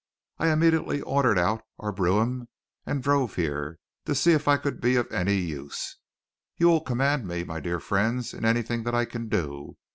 [0.39, 2.47] I immediately ordered out our brougham
[2.87, 5.97] and drove here to see if I could be of any use.
[6.57, 9.77] You will command me, my dear friends, in anything that I can do.